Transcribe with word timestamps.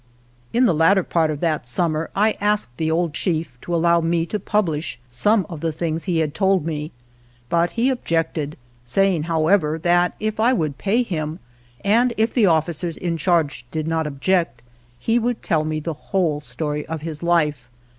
In 0.51 0.65
the 0.65 0.73
latter 0.73 1.03
part 1.03 1.29
of 1.29 1.41
that 1.41 1.67
summer 1.67 2.09
I 2.15 2.35
asked 2.41 2.75
the 2.77 2.89
old 2.89 3.13
chief 3.13 3.61
to 3.61 3.75
allow 3.75 4.01
me 4.01 4.25
to 4.25 4.39
publish 4.39 4.97
some 5.07 5.45
of 5.47 5.59
the 5.59 5.71
things 5.71 6.05
he 6.05 6.17
had 6.21 6.33
told 6.33 6.65
me, 6.65 6.91
but 7.49 7.73
he 7.77 7.91
objected, 7.91 8.57
saying, 8.83 9.25
however, 9.29 9.77
that 9.83 10.15
if 10.19 10.39
I 10.39 10.53
would 10.53 10.79
pay 10.79 11.03
him, 11.03 11.37
and 11.85 12.15
if 12.17 12.33
the 12.33 12.47
officers 12.47 12.97
in 12.97 13.15
charge 13.17 13.63
did 13.69 13.87
not 13.87 14.07
object, 14.07 14.63
he 14.97 15.19
would 15.19 15.43
tell 15.43 15.63
me 15.63 15.79
the 15.79 15.93
whole 16.09 16.39
story 16.41 16.83
of 16.87 17.03
his 17.03 17.21
life. 17.21 17.69